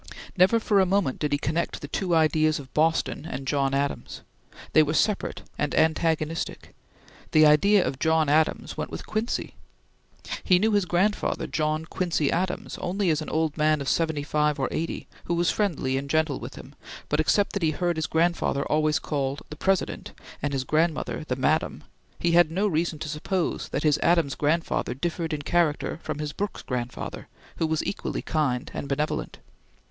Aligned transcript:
Never 0.35 0.59
for 0.59 0.79
a 0.81 0.85
moment 0.87 1.19
did 1.19 1.31
he 1.31 1.37
connect 1.37 1.79
the 1.81 1.87
two 1.87 2.15
ideas 2.15 2.57
of 2.57 2.73
Boston 2.73 3.23
and 3.23 3.45
John 3.45 3.75
Adams; 3.75 4.21
they 4.73 4.81
were 4.81 4.95
separate 4.95 5.43
and 5.59 5.75
antagonistic; 5.75 6.73
the 7.33 7.45
idea 7.45 7.85
of 7.85 7.99
John 7.99 8.27
Adams 8.27 8.75
went 8.75 8.89
with 8.89 9.05
Quincy. 9.05 9.53
He 10.43 10.57
knew 10.57 10.71
his 10.71 10.85
grandfather 10.85 11.45
John 11.45 11.85
Quincy 11.85 12.31
Adams 12.31 12.79
only 12.79 13.11
as 13.11 13.21
an 13.21 13.29
old 13.29 13.55
man 13.59 13.79
of 13.79 13.87
seventy 13.87 14.23
five 14.23 14.59
or 14.59 14.67
eighty 14.71 15.07
who 15.25 15.35
was 15.35 15.51
friendly 15.51 15.99
and 15.99 16.09
gentle 16.09 16.39
with 16.39 16.55
him, 16.55 16.73
but 17.07 17.19
except 17.19 17.53
that 17.53 17.61
he 17.61 17.69
heard 17.69 17.95
his 17.95 18.07
grandfather 18.07 18.65
always 18.65 18.97
called 18.97 19.43
"the 19.51 19.55
President," 19.55 20.13
and 20.41 20.51
his 20.51 20.63
grandmother 20.63 21.25
"the 21.27 21.35
Madam," 21.35 21.83
he 22.17 22.31
had 22.31 22.49
no 22.49 22.65
reason 22.67 22.97
to 22.97 23.07
suppose 23.07 23.69
that 23.69 23.83
his 23.83 23.99
Adams 24.01 24.33
grandfather 24.33 24.95
differed 24.95 25.31
in 25.31 25.43
character 25.43 25.99
from 26.01 26.17
his 26.17 26.33
Brooks 26.33 26.63
grandfather 26.63 27.27
who 27.57 27.67
was 27.67 27.83
equally 27.85 28.23
kind 28.23 28.71
and 28.73 28.87
benevolent. 28.89 29.37